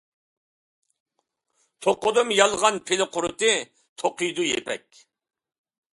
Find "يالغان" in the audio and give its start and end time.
2.37-2.81